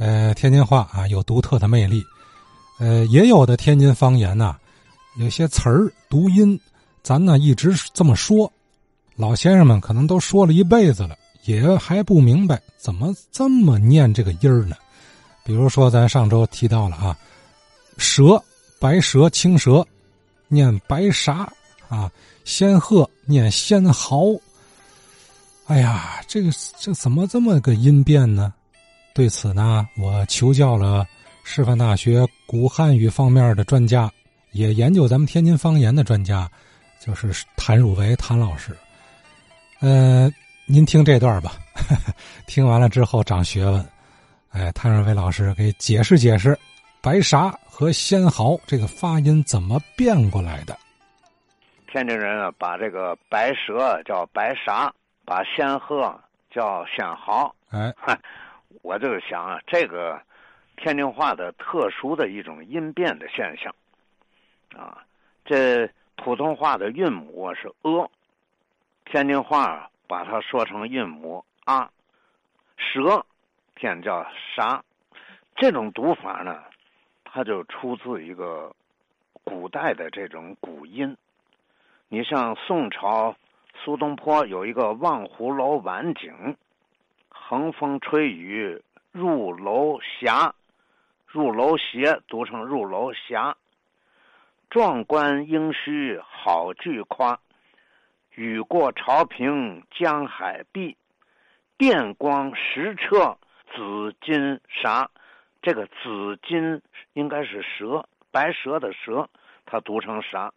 [0.00, 2.02] 呃，天津话啊有独特的魅力，
[2.78, 4.56] 呃，也有的天津方言呐，
[5.18, 6.58] 有些词儿读音，
[7.02, 8.50] 咱呢一直这么说，
[9.14, 14.74] 老先生们可能都说了一辈子了，也还不明白怎么这么念这个音儿呢。
[15.44, 17.14] 比如说，咱上周提到了啊，
[17.98, 18.42] 蛇，
[18.78, 19.86] 白蛇、青蛇，
[20.48, 21.46] 念白啥
[21.90, 22.10] 啊？
[22.46, 24.22] 仙鹤念仙毫。
[25.66, 28.54] 哎呀，这个这怎么这么个音变呢？
[29.12, 31.06] 对此呢，我求教了
[31.42, 34.10] 师范大学古汉语方面的专家，
[34.52, 36.48] 也研究咱们天津方言的专家，
[37.00, 38.74] 就是谭汝为谭老师。
[39.80, 40.30] 呃，
[40.64, 41.52] 您听这段吧，
[42.46, 43.84] 听完了之后长学问。
[44.50, 46.58] 哎，谭汝为老师给解释解释，
[47.00, 50.78] 白啥和仙毫这个发音怎么变过来的？
[51.92, 54.92] 天津人啊，把这个白蛇叫白啥，
[55.24, 56.16] 把仙鹤
[56.50, 57.52] 叫仙毫。
[57.70, 57.92] 哎。
[58.82, 60.20] 我就想啊，这个
[60.76, 63.74] 天津话的特殊的一种音变的现象，
[64.76, 65.04] 啊，
[65.44, 68.10] 这普通话的韵母是呃，
[69.04, 71.90] 天津话把它说成韵母啊，
[72.76, 73.26] 蛇，
[73.74, 74.82] 天叫啥？
[75.56, 76.62] 这种读法呢，
[77.24, 78.74] 它就出自一个
[79.44, 81.16] 古代的这种古音。
[82.08, 83.36] 你像宋朝
[83.84, 86.32] 苏东坡有一个《望湖楼晚景》。
[87.50, 90.54] 横风吹雨入楼霞，
[91.26, 93.56] 入楼斜读成入楼霞。
[94.70, 97.40] 壮观应须好句夸，
[98.36, 100.96] 雨过潮平江海碧。
[101.76, 103.36] 电光石掣
[103.74, 105.10] 紫金沙，
[105.60, 106.80] 这个紫金
[107.14, 109.28] 应该是蛇，白蛇的蛇，
[109.66, 110.54] 它读成啥？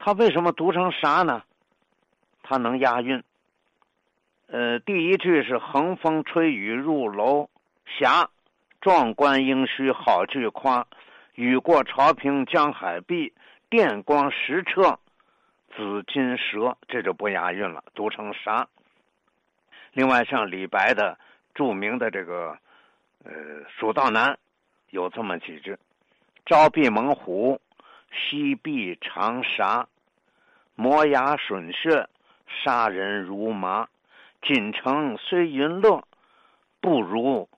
[0.00, 1.44] 它为什么读成啥呢？
[2.42, 3.22] 它能押韵。
[4.48, 7.50] 呃，第一句是横风吹雨入楼
[7.84, 8.30] 霞，
[8.80, 10.86] 壮观应须好句夸。
[11.34, 13.32] 雨过潮平江海碧，
[13.68, 14.98] 电光石掣
[15.74, 18.68] 紫金蛇，这就不押韵了，读成啥？
[19.92, 21.18] 另外，像李白的
[21.52, 22.56] 著名的这个
[23.24, 23.32] 呃
[23.68, 24.32] 《蜀道难》，
[24.90, 25.76] 有这么几句：
[26.46, 27.60] 朝避猛虎，
[28.12, 29.88] 夕避长沙，
[30.76, 32.08] 磨牙吮血，
[32.46, 33.88] 杀人如麻。
[34.42, 36.02] 锦城虽云乐，
[36.80, 37.48] 不如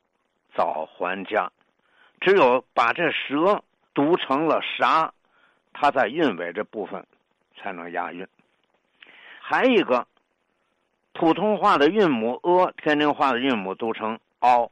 [0.54, 1.50] 早还家。
[2.20, 3.62] 只有把这蛇
[3.94, 5.12] 读成了啥，
[5.72, 7.06] 它在韵尾这部分
[7.56, 8.26] 才能押韵。
[9.40, 10.06] 还一个，
[11.12, 14.70] 普通话的韵母呃，天津话的韵母读成凹。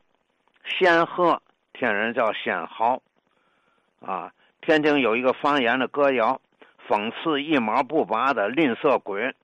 [0.64, 1.40] 仙鹤，
[1.72, 3.00] 天人叫仙毫。
[4.00, 6.40] 啊，天津有一个方言的歌谣，
[6.88, 9.34] 讽刺一毛不拔的吝啬鬼。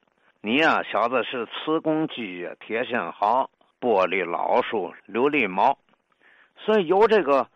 [0.45, 3.49] 你呀，小子是磁公鸡，铁线好，
[3.81, 5.79] 玻璃老鼠，琉璃毛，
[6.57, 7.47] 所以有这个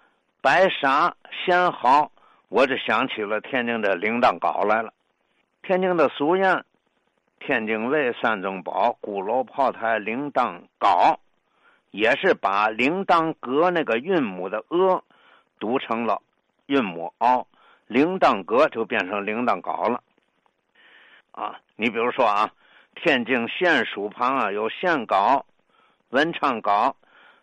[0.41, 2.13] 白沙仙毫，
[2.49, 4.95] 我就想起了天津的铃铛糕来了。
[5.65, 6.63] 天津的俗谚，
[7.41, 11.19] 天津卫三珍宝，鼓楼炮台铃铛糕，
[11.91, 15.03] 也是把铃铛阁那个韵母的呃
[15.59, 16.23] 读成了
[16.67, 17.49] 韵母凹，
[17.89, 20.01] 铃铛阁就变成铃铛糕了。
[21.33, 22.49] 啊，你比如说啊。
[22.97, 25.45] 天津县署旁啊有县高、
[26.09, 26.97] 文昌高，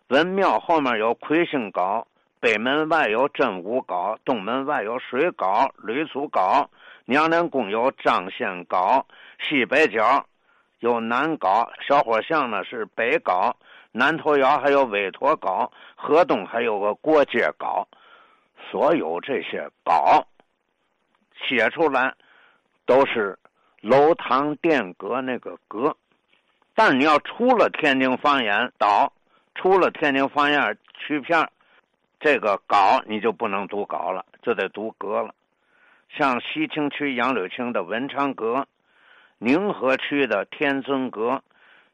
[0.08, 2.06] 文庙后面有魁星高，
[2.40, 6.68] 北门外有真武高，东门外有水高、吕祖高，
[7.06, 9.06] 娘娘宫有张仙高，
[9.40, 10.26] 西北角
[10.80, 13.56] 有南高，小伙巷呢是北高，
[13.92, 17.86] 南头窑还有韦陀高，河东还有个过街高，
[18.70, 20.26] 所有这些高
[21.46, 22.12] 写出来
[22.84, 23.38] 都是。
[23.84, 25.94] 楼堂殿阁那个阁，
[26.74, 29.12] 但你要出了天津方言岛，
[29.54, 31.50] 出了天津方言区片
[32.18, 35.34] 这个稿你就不能读稿了，就得读阁了。
[36.08, 38.66] 像西青区杨柳青的文昌阁，
[39.36, 41.42] 宁河区的天尊阁，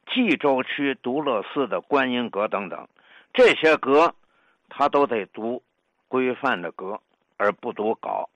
[0.06, 2.86] 冀州区独乐寺的观音阁等等，
[3.34, 4.14] 这些阁
[4.68, 5.60] 他都得读
[6.06, 7.00] 规范的阁，
[7.36, 8.30] 而不读稿。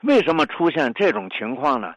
[0.00, 1.94] 为什么出现这种情况呢？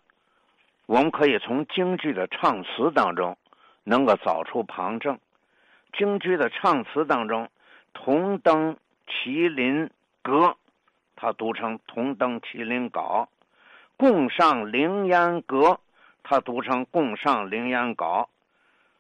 [0.88, 3.38] 我们可以从京剧的唱词当中，
[3.84, 5.20] 能够找出旁证。
[5.92, 7.50] 京剧的唱词当中
[7.94, 9.90] ，“同登麒麟
[10.22, 10.56] 阁”，
[11.18, 13.28] 它读成“同登麒麟稿
[13.98, 15.82] ”；“共上凌烟阁”，
[16.24, 18.30] 它读成“共上凌烟稿”。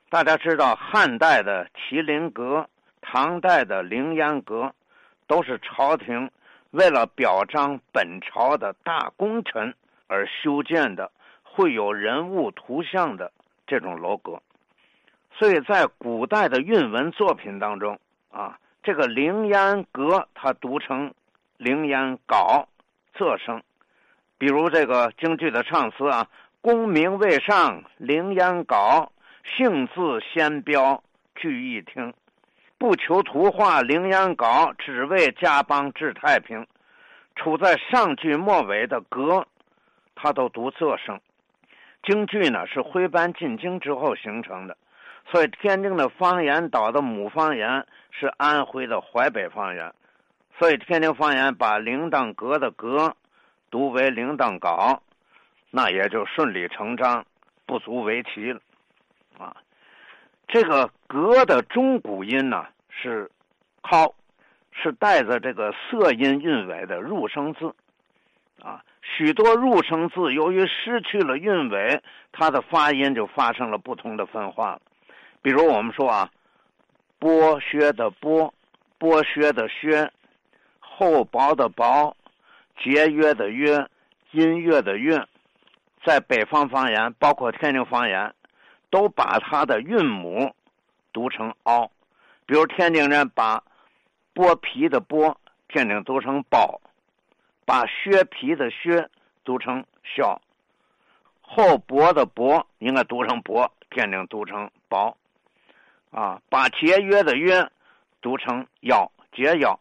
[0.09, 2.69] 大家知道，汉代的麒麟阁、
[3.01, 4.73] 唐代的凌烟阁，
[5.25, 6.29] 都是朝廷
[6.71, 9.73] 为了表彰本朝的大功臣
[10.07, 11.11] 而修建的。
[11.57, 13.31] 会有人物图像的
[13.65, 14.39] 这种楼阁，
[15.31, 17.99] 所以在古代的韵文作品当中
[18.29, 21.11] 啊，这个凌烟阁它读成
[21.57, 22.67] 凌烟稿，
[23.15, 23.63] 仄声。
[24.37, 26.27] 比如这个京剧的唱词啊
[26.61, 29.09] ，“功名未上凌烟皋，
[29.43, 32.13] 兴字先标俱一听。
[32.77, 36.67] 不求图画凌烟稿，只为家邦治太平。”
[37.35, 39.47] 处在上句末尾的“阁”，
[40.13, 41.19] 它都读仄声。
[42.07, 44.77] 京剧呢是徽班进京之后形成的，
[45.29, 49.93] 所以天津的方言岛的母方言是安徽的淮北方言，
[50.57, 53.13] 所以天津方言把“铃铛阁”的“阁”。
[53.69, 55.03] 读为铃铛稿，
[55.71, 57.25] 那也就顺理成章，
[57.65, 58.61] 不足为奇了，
[59.37, 59.57] 啊，
[60.47, 63.29] 这个“格”的中古音呢是
[63.83, 64.15] “靠”，
[64.71, 67.75] 是带着这个色音韵尾的入声字，
[68.61, 68.81] 啊，
[69.15, 72.01] 许多入声字由于失去了韵尾，
[72.31, 74.79] 它的发音就发生了不同的分化。
[75.41, 76.29] 比如我们说啊
[77.19, 78.51] ，“剥削”的“剥
[78.99, 80.11] ”，“剥削”的“削”，
[80.79, 82.15] 厚薄的“薄”。
[82.83, 83.87] 节约的约，
[84.29, 85.27] 音乐的乐，
[86.05, 88.31] 在北方方言，包括天津方言，
[88.91, 90.53] 都把它的韵母
[91.11, 91.89] 读成凹。
[92.45, 93.63] 比如天津人把
[94.35, 95.33] 剥皮的剥，
[95.67, 96.79] 天津读成包；
[97.67, 99.09] 把削皮的削
[99.43, 100.39] 读成削；
[101.41, 105.17] 厚薄的薄应该读成薄，天津读成薄。
[106.11, 107.69] 啊，把节约的约
[108.21, 109.77] 读成要节要；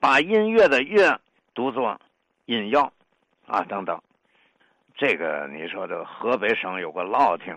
[0.00, 1.20] 把音乐的乐
[1.54, 2.00] 读作。
[2.46, 2.92] 音要，
[3.46, 4.00] 啊等等，
[4.96, 7.56] 这个你说这河北省有个乐亭，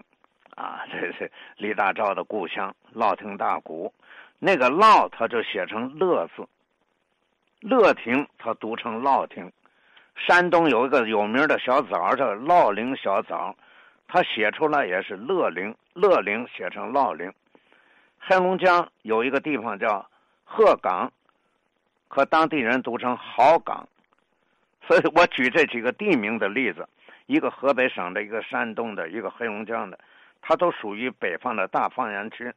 [0.55, 3.93] 啊， 这是李大钊的故乡，乐亭大鼓，
[4.39, 6.47] 那个乐他就写成乐字，
[7.61, 9.51] 乐亭它读成乐亭。
[10.15, 13.55] 山东有一个有名的小枣叫乐陵小枣，
[14.07, 17.31] 他写出来也是乐陵，乐陵写成乐陵。
[18.19, 20.09] 黑龙江有一个地方叫
[20.43, 21.11] 鹤岗，
[22.09, 23.87] 可当地人读成好岗。
[24.85, 26.87] 所以我举这几个地名的例子，
[27.27, 29.97] 一个河北省的，一个山东的，一个黑龙江的，
[30.41, 32.53] 它都属于北方的大方言区。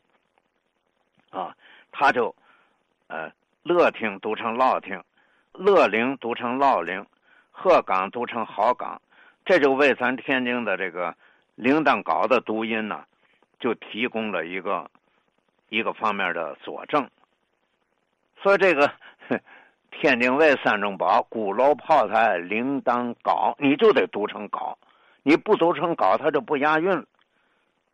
[1.31, 1.55] 啊，
[1.93, 2.34] 他就，
[3.06, 3.31] 呃，
[3.62, 5.03] 乐亭读成乐亭，
[5.53, 7.06] 乐陵读成乐陵，
[7.50, 9.00] 鹤岗读成好岗，
[9.44, 11.14] 这就为咱天津的这个
[11.55, 13.05] 铃铛稿的读音呢，
[13.61, 14.91] 就提供了一个
[15.69, 17.09] 一个方面的佐证。
[18.43, 18.91] 所以这个。
[20.00, 24.79] 天津卫三中宝，鼓楼炮台铃铛高，你就得读成高，
[25.23, 26.91] 你不读成高，它就不押韵，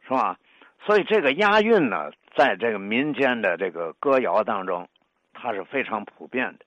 [0.07, 0.39] 是吧？
[0.87, 4.89] 所以这个押韵呢，在这个民间的这个歌谣当中，
[5.41, 6.65] 它是非常普遍的。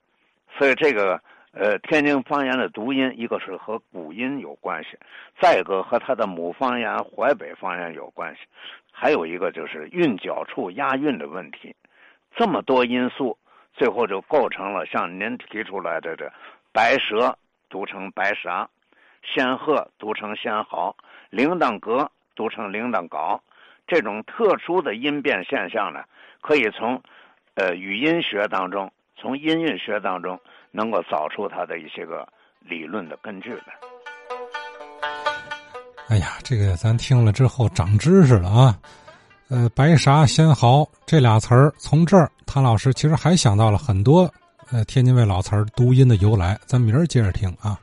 [0.58, 1.20] 所以这个
[1.52, 4.98] 呃，天津方言的读音，一个是和古音有关系，
[5.40, 8.40] 再一个和它的母方言淮北方言有关系，
[8.90, 11.74] 还有一个就是韵脚处押韵的问题，
[12.34, 13.36] 这么多因素。
[13.74, 16.30] 最后就构成了像您提出来的这
[16.74, 17.38] “白蛇”
[17.70, 18.68] 读成“白沙
[19.24, 20.94] ”，“仙鹤”读成“仙毫
[21.30, 23.42] ”，“铃铛阁”读成“铃铛高”，
[23.88, 26.04] 这种特殊的音变现象呢，
[26.42, 27.02] 可以从
[27.54, 30.38] 呃语音学当中、从音韵学当中
[30.70, 32.26] 能够找出它的一些个
[32.60, 33.74] 理论的根据来。
[36.08, 38.78] 哎呀，这个咱听了之后长知识了啊！
[39.48, 44.30] 呃，白沙仙毫这俩词儿，从这儿，谭老师其实还想到了很多，
[44.70, 46.58] 呃，天津卫老词儿读音的由来。
[46.66, 47.78] 咱明儿接着听啊。